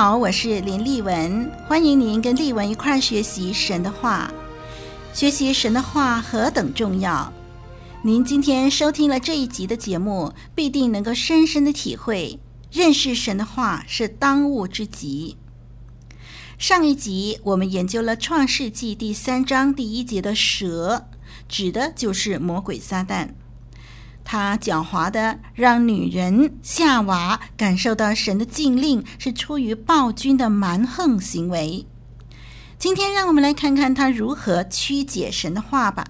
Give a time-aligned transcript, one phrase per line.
[0.00, 4.32] 好，我是林丽文，欢迎您跟丽文一块儿学习神的话。
[5.12, 7.32] 学习神的话何等重要！
[8.02, 12.38] 您今天收听了这一集的节目，必定能够深深的体会，
[12.70, 15.36] 认识神的话是当务之急。
[16.58, 21.08] 上一集我们研究了创世纪第三章第一节的蛇，
[21.48, 23.30] 指的就是魔鬼撒旦。
[24.30, 31.86] 他狡猾的让女人夏娃感受到神的禁令是出于暴君的蛮横行为。
[32.78, 36.06] 今天让我们来看看他如何曲解神的话吧。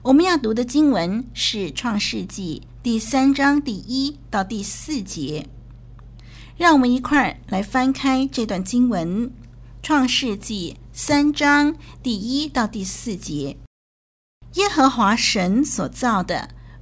[0.00, 5.46] 我们要读的经文是创世纪第三章第一到第四节。
[6.56, 9.30] 让我们一块儿来翻开这段经文，
[9.82, 13.58] 创世纪三章第一到第四节。
[14.54, 16.48] 耶和华神所造的。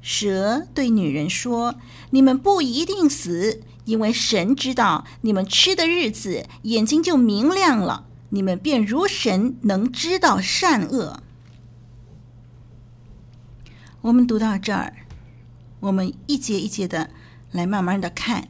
[0.00, 1.74] 蛇对女人说
[2.10, 11.22] ：“你们不一定死，因为神知道你们吃的日子，眼睛就明亮了，你们便如神，能知道善恶。”
[14.02, 14.94] 我们读到这儿，
[15.80, 17.10] 我们一节一节的
[17.50, 18.48] 来慢慢的看。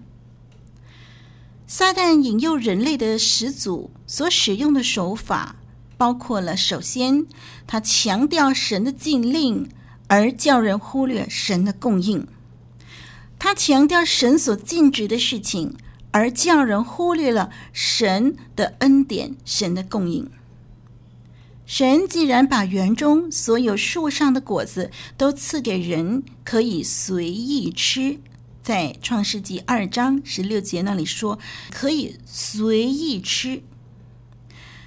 [1.67, 5.57] 撒旦引诱人类的始祖所使用的手法，
[5.97, 7.27] 包括了首先，
[7.67, 9.69] 他强调神的禁令。
[10.09, 12.27] 而叫人忽略神的供应，
[13.39, 15.77] 他强调神所禁止的事情，
[16.11, 20.29] 而叫人忽略了神的恩典、神的供应。
[21.67, 28.19] 神既然把园中所有树上的果子都赐给人，可以随意吃，
[28.63, 31.39] 在创世纪二章十六节那里说，
[31.71, 33.63] 可以随意吃。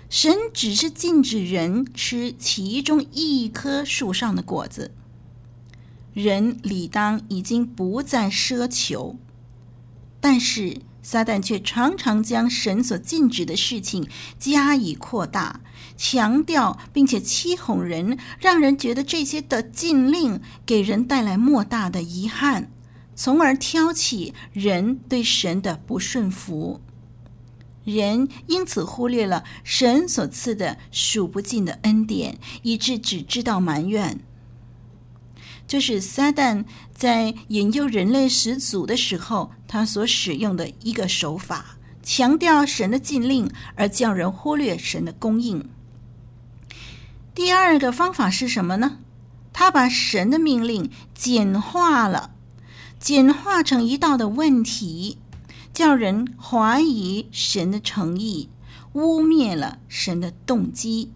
[0.09, 4.91] 神只是禁止人吃其中一棵树上的果子。
[6.13, 9.17] 人理当已经不再奢求，
[10.19, 14.07] 但是撒旦却常常将神所禁止的事情
[14.37, 15.61] 加以扩大、
[15.95, 22.69] 强调，并且欺哄人，让人觉得这些的禁令给人带来莫大的遗憾，
[23.15, 26.81] 从而挑起人对神的不顺服。
[27.83, 34.19] 人因此忽略了神所赐的数不尽的恩典，以致只知道埋怨。
[35.71, 45.69] 这是撒旦在引诱人类始祖的时候，他所使用的一个手法，强调神的禁令，而叫人忽略神的供应。
[47.33, 48.97] 第二个方法是什么呢？
[49.53, 52.31] 他把神的命令简化了，
[52.99, 55.19] 简化成一道的问题，
[55.73, 58.49] 叫人怀疑神的诚意，
[58.91, 61.13] 污蔑了神的动机。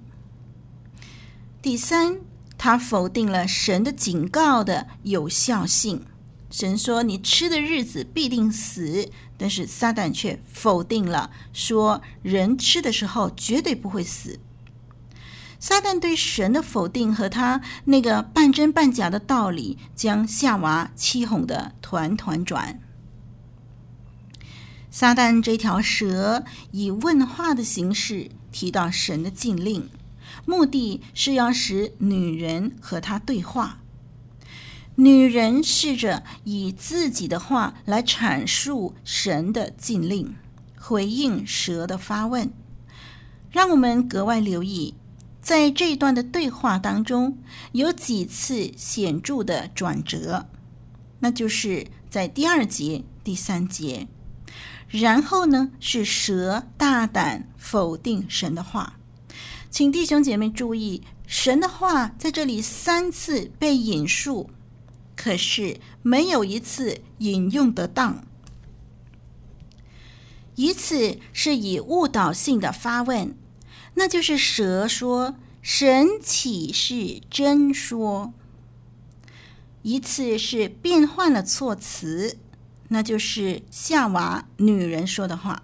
[1.62, 2.22] 第三。
[2.66, 6.04] 他否定了神的警告的有效性。
[6.50, 14.40] 神说：“你吃的日子必定死。”但是撒旦却否定了，说人吃的时候绝对不会死。
[15.60, 22.82] 撒旦对神的否定和他那个半真半假的道理，将夏娃欺哄得团团转。
[24.90, 29.88] 撒旦这条蛇以问话的形式提到神的禁令。
[30.46, 33.80] 目的是要使女人和他对话，
[34.96, 40.36] 女人试着以自己的话来阐述神的禁令，
[40.80, 42.52] 回应蛇的发问。
[43.50, 44.94] 让我们格外留意，
[45.42, 47.38] 在这一段的对话当中，
[47.72, 50.48] 有几次显著的转折，
[51.20, 54.08] 那就是在第二节、第三节，
[54.90, 58.98] 然后呢，是蛇大胆否定神的话。
[59.76, 64.50] 请弟兄姐妹注意，神的话在这里三次被引述，
[65.18, 68.26] 可是没有一次引用得当。
[70.56, 73.36] 一次是以误导性的发问，
[73.96, 78.34] 那就是蛇说：“神岂是真说？”
[79.84, 82.38] 一次是变换了措辞，
[82.88, 85.64] 那就是夏娃女人说的话。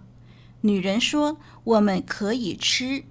[0.60, 3.06] 女人说：“我们可以吃。”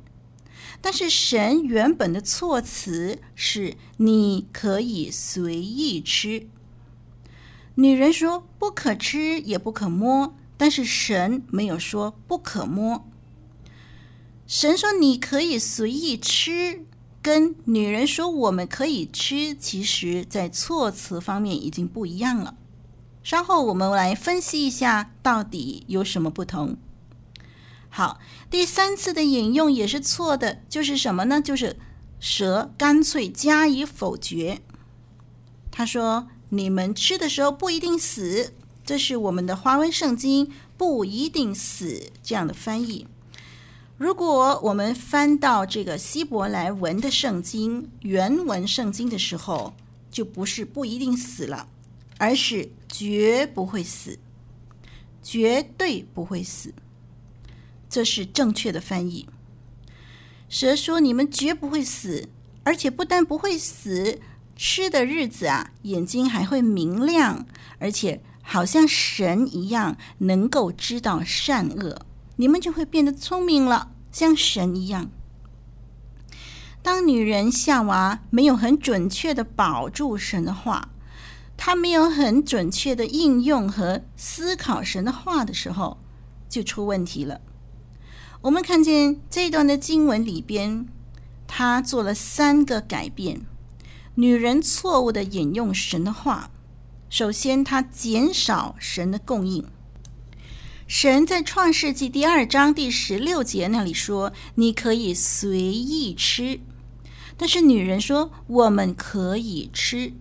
[0.82, 6.48] 但是神原本的措辞是：“你可以随意吃。”
[7.76, 13.06] 女人说：“不可吃，也不可摸。”但是神没有说不可摸。
[14.46, 16.84] 神说：“你可以随意吃。”
[17.22, 22.56] 跟女人说：“我们可以吃。”其实，在措辞方面已经不一样了。
[23.22, 26.76] 稍后我们来分析一下，到底有什么不同。
[27.90, 31.40] 好，第三次的引用也是错的，就是什么呢？
[31.40, 31.76] 就是
[32.20, 34.60] 蛇干脆加以否决。
[35.72, 38.52] 他说：“你们吃的时候不一定死。”
[38.86, 43.06] 这是我们的华文圣经“不一定死”这样的翻译。
[43.96, 49.74] 如果我们翻到这个希伯来文的圣经原文圣经的时候，
[50.10, 51.68] 就不是不一定死了，
[52.18, 54.18] 而是绝不会死，
[55.22, 56.72] 绝对不会死。
[57.90, 59.28] 这是正确的翻译。
[60.48, 62.28] 蛇说：“你们绝不会死，
[62.62, 64.20] 而且不但不会死，
[64.56, 67.44] 吃的日子啊，眼睛还会明亮，
[67.78, 72.06] 而且好像神一样，能够知道善恶。
[72.36, 75.10] 你们就会变得聪明了，像神一样。”
[76.82, 80.88] 当女人夏娃没有很准确的保住神的话，
[81.56, 85.98] 她没有很准确的应用和思考神的话的时候，
[86.48, 87.40] 就出问题了。
[88.42, 90.86] 我们看见这一段的经文里边，
[91.46, 93.42] 他做了三个改变。
[94.14, 96.50] 女人错误的引用神的话，
[97.10, 99.66] 首先，他减少神的供应。
[100.86, 106.60] 神在创世纪第二章第十六节那里说：“你可以随意吃。”
[107.36, 110.14] 但是女人说：“我们可以吃。”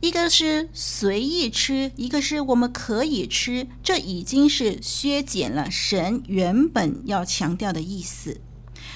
[0.00, 8.40] 一个是随意吃，一个是我们可以吃，这已经是削减了神原本要强调的意思。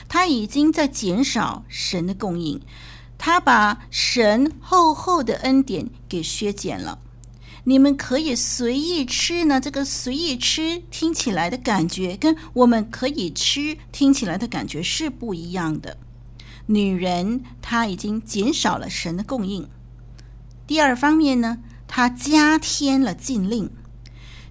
[0.08, 2.60] 他已经在减少神的供应，
[3.16, 6.98] 他把神厚厚的恩典给削减了。
[7.64, 9.60] 你们可以随意吃呢？
[9.60, 15.96] 这个随意吃听起来的感觉，跟我们可以吃听起来的感觉是不一样的。
[16.66, 19.68] 女人她已经减少了神的供应。
[20.70, 21.58] 第二方面呢，
[21.88, 23.68] 他加添了禁令。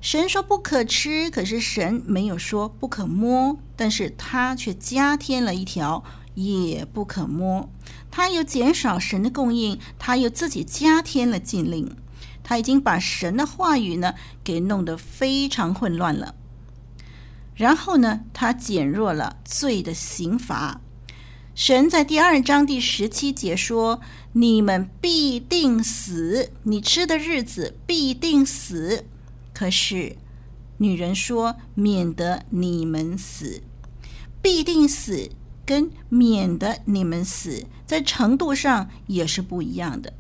[0.01, 6.04] 神说不可吃，可是神没有说不可摸，但是他却加添了一条
[6.36, 7.69] 也不可摸。
[8.12, 11.95] 他又减少神的供应，他又自己加添了禁令。
[12.44, 16.36] 他已经把神的话语呢给弄得非常混乱了。
[17.56, 20.81] 然后呢，他减弱了罪的刑罚。
[21.60, 24.00] 神在第二章第十七节说
[24.32, 29.04] ：“你们必定死，你吃的日子必定死。”
[29.54, 30.16] 可是
[30.78, 33.62] 女人说：“免得你们死，
[34.42, 35.32] 必定死
[35.66, 40.13] 跟免得你们死，在程度上也是不一样的。”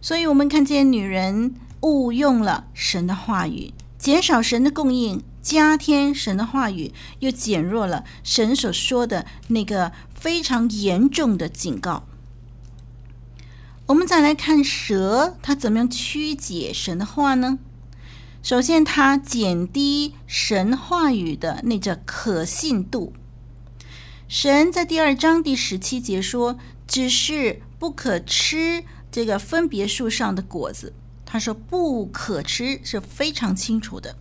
[0.00, 5.22] 所以，我们看见女人误用了神的话语，减少神的供应。
[5.46, 12.04] 加添神的话语，又减弱了神所说的那个非常严重的警告。
[13.86, 17.58] 我们再来看蛇，它怎么样曲解神的话呢？
[18.42, 23.12] 首先，它减低神话语的那叫可信度。
[24.28, 26.58] 神在第二章第十七节说
[26.88, 30.92] ：“只是不可吃这个分别树上的果子。”
[31.24, 34.16] 他说：“不可吃”是非常清楚的。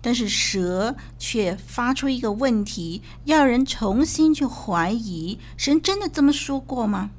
[0.00, 7.10] 但是蛇却发出一个问题，要人重新去怀疑：神真的这么说过吗？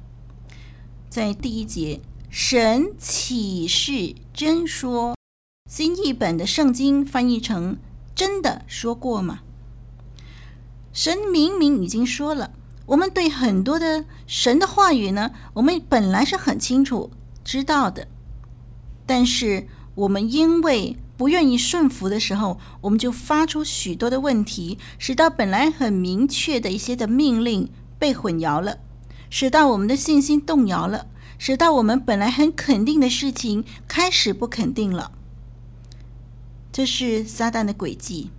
[1.08, 5.14] 在第一节，神岂是真说？
[5.68, 7.78] 新译本的圣经翻译成
[8.14, 9.40] “真的说过吗？”
[10.92, 12.52] 神明明已经说了，
[12.86, 17.10] 我们对很多的神的话语呢，我们本来是很清楚
[17.44, 18.08] 知道的，
[19.06, 27.68] 但是我们因为不愿意顺服的时候，我们就发出许多的问题，使到本来很明确的一些的命令
[27.98, 28.78] 被混淆了，
[29.28, 31.06] 使到我们的信心动摇了，
[31.36, 35.12] 使到我们本来很肯定的事情开始不肯定了。
[36.72, 38.30] 这是撒旦的诡计。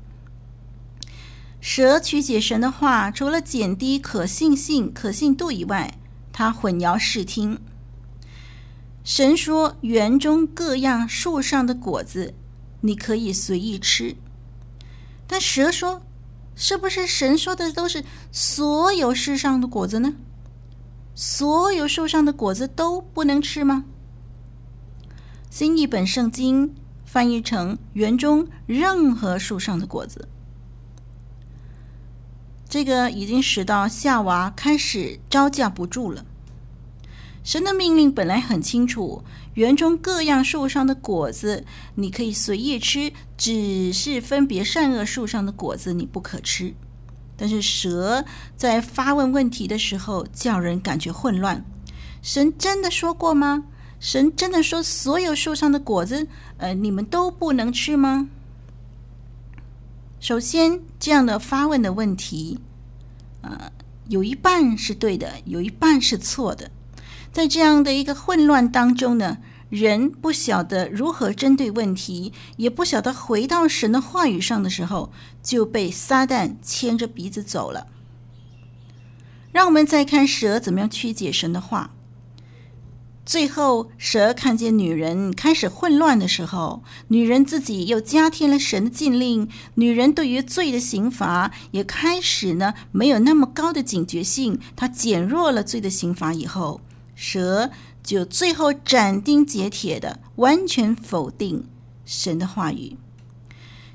[1.60, 6.00] 蛇曲解神的话，除了减低可信性、可信度以外，
[6.34, 7.60] 它混淆视听。
[9.04, 12.34] 神说：“园中各样树上的果子。”
[12.84, 14.16] 你可以随意吃，
[15.28, 16.02] 但蛇说
[16.56, 20.16] ：“是不是神说的都是所有世上的果子呢？
[21.14, 23.86] 所有树上的果子都不能吃吗？”
[25.52, 26.74] 新译本圣经
[27.06, 30.28] 翻译成“园中任何树上的果子”，
[32.68, 36.26] 这个已经使到夏娃开始招架不住了。
[37.44, 39.24] 神的命令本来很清楚。
[39.56, 46.74] 园中各样树上的果子，你可以随意吃，只是分别善恶树上的果子你不可吃。
[47.36, 48.24] 但是蛇
[48.56, 51.66] 在发问问题的时候，叫人感觉混乱。
[52.22, 53.66] 神真的说过吗？
[54.00, 58.30] 神真的说所有树上的果子，呃，你们都不能吃吗？
[60.20, 62.60] 首先，这样的发问的问题，
[63.42, 63.72] 呃，
[64.08, 66.72] 有一半是对的，有一半是错的。
[67.32, 69.38] 在这样的一个混乱当中呢，
[69.70, 77.88] 人不晓得如何针对问题，也不晓得回到神的话语上的时候，就被撒旦牵着鼻子走了。
[79.54, 81.92] 让我们再看蛇怎么样曲解神的话。
[83.26, 96.82] 最后，蛇看见女人开始混乱的时候，女人自己又加添了神的禁令，女人对于罪的刑罚也开始呢没有那么高的警觉性，她减弱了罪的刑罚以后。
[97.24, 97.70] 蛇
[98.02, 101.68] 就最后斩钉截铁的完全否定
[102.04, 102.98] 神的话语。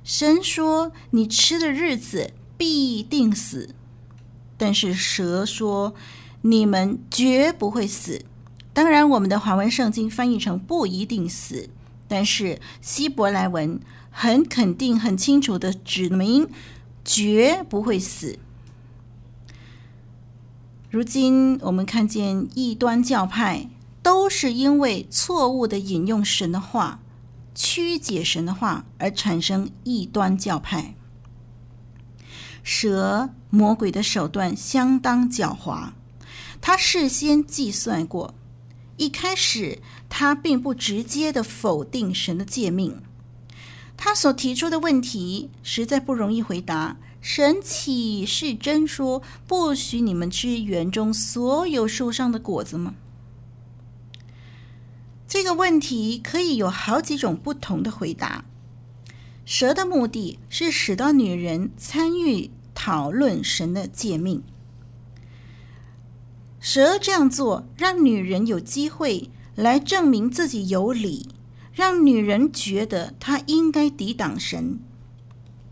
[0.05, 3.75] 神说：“你吃的日子必定死。”
[4.57, 5.93] 但是蛇说
[6.43, 8.25] ：“你们绝不会死。”
[8.73, 11.69] 当然，我们的华文圣经翻译成“不一定死”，
[12.07, 13.81] 但是希伯来文
[14.13, 16.49] 很肯定、很清楚的指明
[17.05, 18.39] 绝不会死。
[20.89, 23.69] 如今我们看见异端教派
[24.03, 27.01] 都是因为错误的引用神的话、
[27.55, 30.95] 曲解神的话而产生异端教派。
[32.63, 35.91] 蛇魔鬼的手段相当狡猾，
[36.61, 38.35] 他事先计算过，
[38.97, 43.03] 一开始他并不直接的否定神的诫命，
[43.97, 46.97] 他所提出的问题实在不容易回答。
[47.29, 52.95] 神岂是真说不许你们吃园中所有树上的果子吗？
[55.27, 58.45] 这个问题可以有好几种不同的回答。
[59.45, 64.45] 蛇的目的是使到女人参与讨论神的诫命。
[66.61, 71.31] 蛇这样做，让女人有机会来证明自己有理，
[71.73, 74.79] 让女人觉得她应该抵挡神。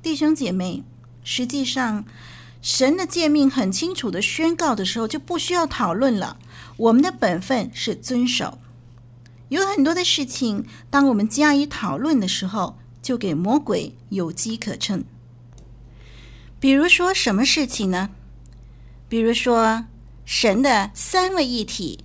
[0.03, 0.83] 弟兄姐妹。
[1.25, 2.05] 实际上，
[2.63, 6.39] 神的诫命很清楚的宣告的时候，就不需要讨论了。
[6.77, 8.59] 我们的本分是遵守。
[9.49, 15.05] 有很多的事情，当我们加以讨论的时候，就给魔鬼有机可乘。
[16.61, 18.11] 比如说什么事情呢？
[19.09, 19.85] 比如说
[20.25, 22.03] 神的三位一体，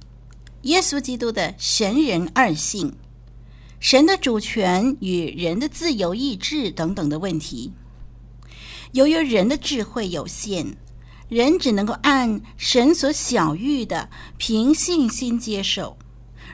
[0.63, 2.93] 耶稣基督的神人二性，
[3.79, 7.71] 神的主权与人的自由意志等等的问题。
[8.91, 10.75] 由于人的智慧有限，
[11.27, 15.95] 人只能够按神所晓谕的凭信心接受。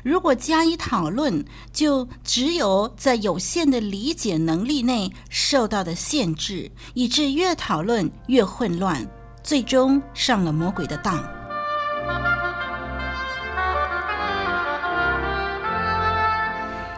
[0.03, 9.07] 如果加以讨论，就只有在有限的理解能力内受到的限制，以致越讨论越混乱，
[9.41, 11.23] 最终上了魔鬼的当。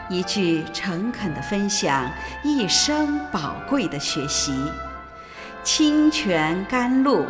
[0.10, 2.12] 一句诚恳的分享，
[2.44, 4.52] 一生宝贵的学习。
[5.68, 7.26] 清泉甘露，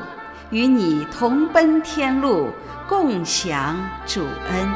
[0.51, 2.51] 与你同奔天路，
[2.87, 3.75] 共享
[4.05, 4.69] 主恩。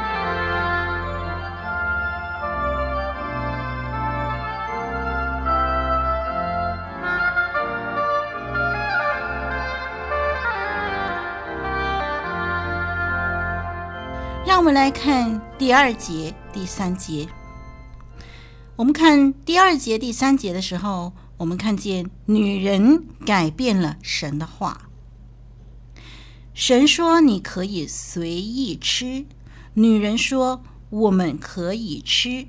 [14.44, 17.28] 让我们来看第二节、第三节。
[18.74, 21.12] 我们看第二节、第三节的时候。
[21.42, 24.88] 我们看见女人改变了神的话。
[26.54, 29.26] 神说：“你可以随意吃。”
[29.74, 32.46] 女人说：“我们可以吃。”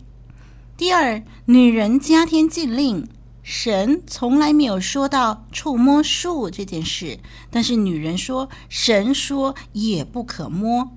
[0.77, 3.07] 第二，女人加添禁令。
[3.41, 7.17] 神从来没有说到触摸树这件事，
[7.49, 10.91] 但是女人说：“神说也不可摸。”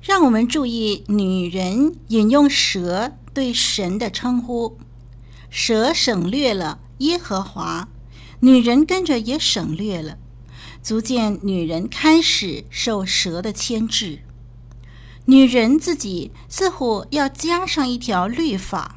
[0.00, 4.78] 让我们注意，女人引用蛇对神的称呼。
[5.50, 7.88] 蛇省略了耶和华，
[8.40, 10.18] 女人跟着也省略了，
[10.82, 14.20] 足见女人开始受蛇的牵制。
[15.26, 18.96] 女人自己似乎要加上一条律法。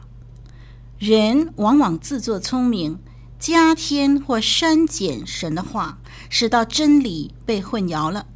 [0.98, 3.00] 人往往自作聪明，
[3.40, 5.98] 加添或删减神的话，
[6.30, 8.28] 使到真理被混淆了。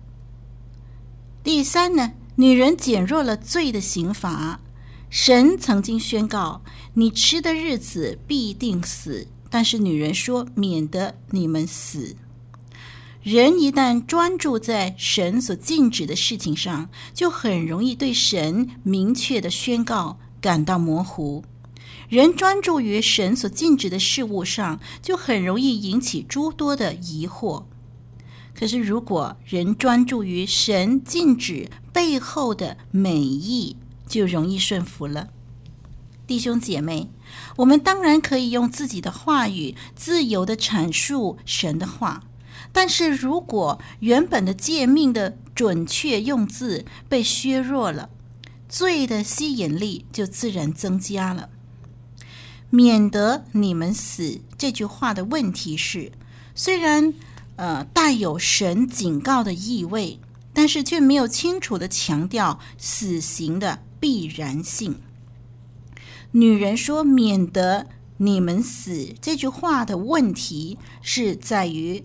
[1.44, 4.60] 第三呢，女人减弱了罪的刑罚。
[5.18, 6.62] 神曾经宣告
[6.96, 12.18] ：“你吃的日子必定死。”但是女人说：“免得你们死。”
[13.24, 21.46] 人一旦专注在神所禁止的事情上，就很容易对神明确的宣告感到模糊。
[22.10, 27.64] 人专注于神所禁止的事物上，就很容易引起诸多的疑惑。
[28.54, 35.30] 可是，如果人专注于神禁止背后的美意，就容易顺服了。
[36.28, 37.10] 弟兄姐妹，
[37.58, 42.24] 我们当然可以用自己的话语自由地阐述神的话。
[42.72, 48.10] 但是如果原本的诫命的准确用字被削弱了，
[48.68, 51.50] 罪的吸引力就自然增加了。
[52.72, 56.12] 免得你们死这句话的问题是，
[56.56, 57.14] 虽然
[57.56, 60.20] 呃带有神警告的意味，
[60.56, 64.96] 但是却没有清楚的强调死刑的必然性。
[66.32, 67.86] 女人说“免得
[68.18, 72.04] 你们死”这句话的问题是在于。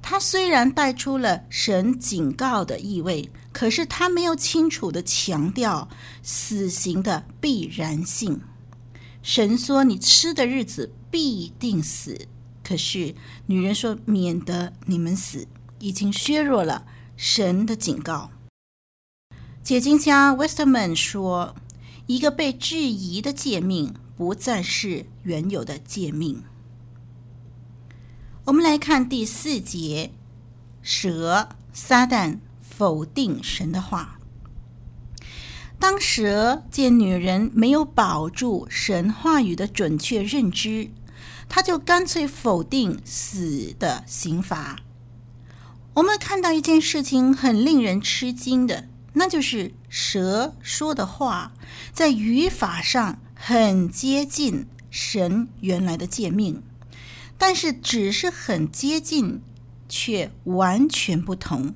[0.00, 5.88] 他虽然带出了神警告的意味，可是他没有清楚的强调
[6.22, 8.40] 死刑的必然性。
[9.22, 12.16] 神说：“你吃的日子必定死。”
[12.64, 13.14] 可是
[13.46, 15.46] 女人说：“免得你们死”，
[15.80, 16.86] 已经削弱了
[17.20, 18.30] 神的警告。
[19.64, 21.56] 解经家 Westerman 说
[22.06, 26.44] ：“一个被质疑的诫命，不再是原有的诫命。”
[28.46, 30.12] 我们来看第四节，
[30.80, 34.20] 蛇撒旦否定神的话。
[35.80, 40.90] 当蛇见女人没有保住神话语的准确认知，
[41.48, 44.78] 他就干脆否定死的刑罚。
[45.98, 51.52] 我们看到一件事情很令人吃惊的，那就是蛇说的话
[51.92, 56.62] 在语法上很接近神原来的诫命。
[57.36, 59.42] 但是只是很接近，
[59.88, 61.74] 却完全不同。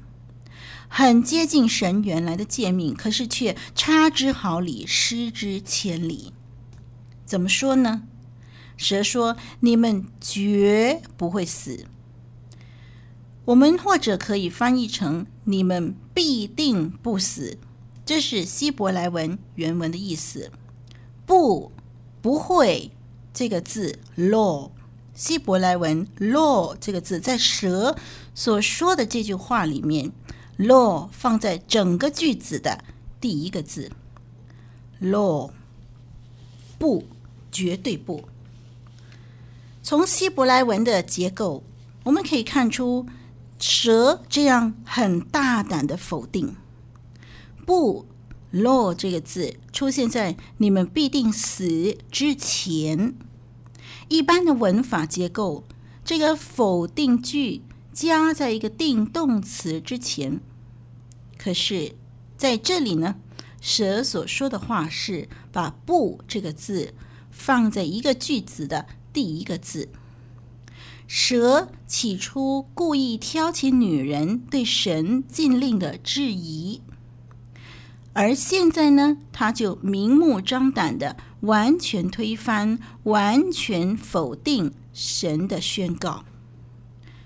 [0.87, 6.33] 很接近神原来的诫命，可是却差之毫厘，失之千里。
[7.25, 8.03] 怎么说呢？
[8.77, 11.87] 蛇说：“你们绝不会死。”
[13.45, 17.59] 我们或者可以翻译成：“你们必定不死。”
[18.07, 20.51] 这是希伯来文原文的意思。
[21.27, 21.73] 不，
[22.21, 22.91] 不会
[23.33, 24.71] 这个字 “law”。
[25.15, 27.97] 希伯来文 “law” 这个字，在蛇
[28.35, 30.11] 所说的这句话里面
[30.59, 32.83] ，“law” 放在整个句子的
[33.21, 33.91] 第一个字
[35.03, 35.51] ，“law”
[36.79, 37.05] 不，
[37.51, 38.25] 绝对不。
[39.83, 41.63] 从希伯来文的结构，
[42.05, 43.07] 我们可以看出
[43.63, 46.57] 蛇这样很大胆的否定
[47.65, 48.05] ，“不
[48.53, 53.15] law 这个字出现在“你们必定死”之前。
[54.09, 55.63] 一般的文法结构，
[56.05, 60.41] 这个否定句加在一个定动词之前。
[61.39, 61.95] 可是
[62.37, 63.15] 在这里呢，
[63.61, 66.95] 蛇所说的话是把“不”这个字
[67.31, 69.89] 放在一个句子的第一个字。
[71.07, 76.81] 蛇起初故意挑起女人对神禁令的质疑。
[78.15, 86.25] 而现在呢，他就明目张胆的完全推翻、完全否定神的宣告。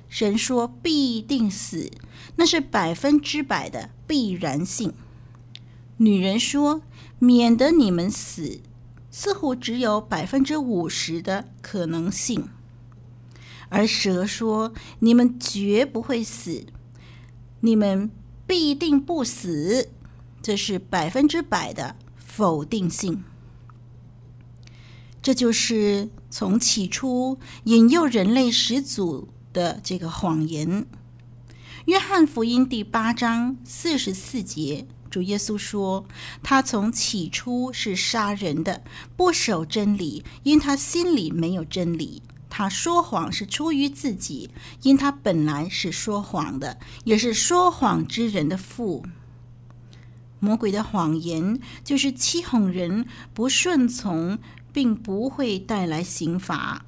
[0.09, 1.91] 神说必定死，
[2.37, 4.95] 那是百分之百的必然性。
[5.97, 6.83] 女人说
[7.19, 8.61] 免得你们死，
[9.11, 12.49] 似乎只有百分之五十的可能性。
[13.69, 16.67] 而蛇说你们绝不会死，
[17.61, 18.11] 你们
[18.47, 19.89] 必定不死。
[20.43, 23.25] 这是百分之百的否定性，
[25.21, 30.87] 这就是从起初引诱人类始祖的这个谎言。
[31.87, 36.05] 约翰福音第八章四十四节，主耶稣说
[36.45, 38.85] ：“他从起初是杀人的，
[39.17, 42.23] 不守真理，因他心里没有真理。
[42.59, 44.49] 他说谎是出于自己，
[44.81, 49.05] 因他本来是说谎的，也是说谎之人的父。”
[50.41, 54.39] 魔鬼的谎言就是欺哄人，不顺从，
[54.73, 56.87] 并不会带来刑罚。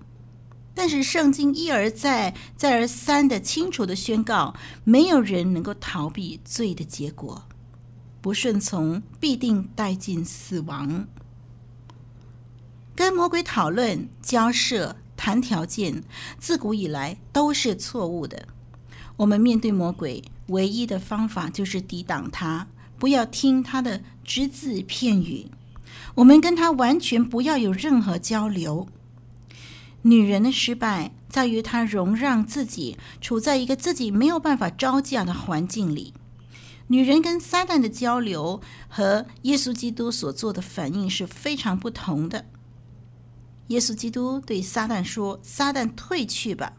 [0.73, 4.55] 但是圣经一而再、再而三的清楚的宣告，
[4.85, 7.45] 没有人能够逃避罪的结果。
[8.23, 11.07] 不顺从必定带进死亡。
[12.97, 14.97] 跟魔鬼讨论、交涉、
[15.29, 15.39] 谈。
[15.49, 16.03] 条件，
[16.39, 18.49] 自古以来都是错误的。
[19.17, 22.67] 我们面对魔鬼，唯一的方法就是抵挡他，
[22.99, 25.47] 不要听他的只字片语。
[26.17, 28.89] 我们跟他完全不要有任何交流。
[30.03, 36.15] 女人的失败在于她容让自己处在一个自己没有办法招架的环境里。
[36.89, 42.47] 女人跟撒旦的交流和耶稣基督所做的反应是非常不同的。
[43.69, 46.75] 耶稣基督对撒旦说：“撒旦退去吧。”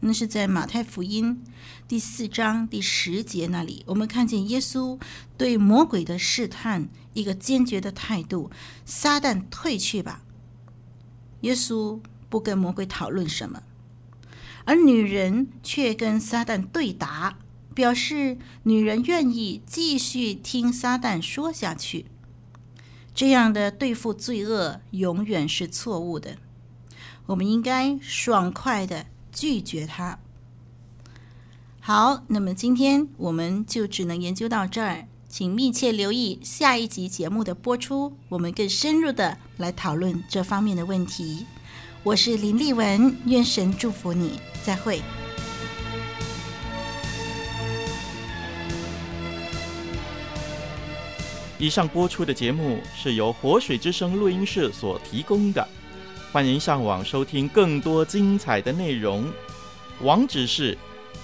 [0.00, 1.42] 那是在马太福音
[1.88, 5.00] 第四章第十节那里，我们看见耶稣
[5.38, 8.50] 对魔鬼的试探一个坚决的态度
[8.84, 10.22] ：“撒旦退去吧。”
[11.42, 13.62] 耶稣不跟魔鬼讨论什么，
[14.64, 17.38] 而女人却跟撒旦对答。
[17.74, 22.06] 表示女人愿意继续听撒旦说下去，
[23.16, 26.36] 这样的对付罪恶永远是错误的。
[27.24, 30.18] 我们应该爽快地拒绝他。
[31.80, 41.46] 好，那么今天我们就只能研究到这儿，请密切留意下一集节目的播出，我们更深入地来讨论这方面的问题。
[42.02, 45.00] 我是林丽文，愿神祝福你，再会。
[51.58, 55.66] 以上播出的节目是由活水之声录音室所提供的，
[56.30, 59.32] 欢迎上网收听更多精彩的内容，
[60.02, 60.76] 网址是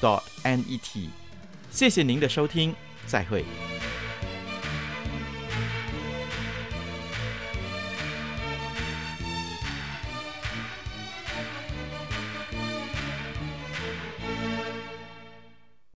[0.00, 1.10] .dot n e t，
[1.70, 2.74] 谢谢您的收听，
[3.06, 3.44] 再会。